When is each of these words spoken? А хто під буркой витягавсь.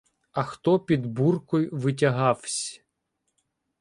А 0.31 0.43
хто 0.43 0.79
під 0.79 1.05
буркой 1.05 1.69
витягавсь. 1.71 2.81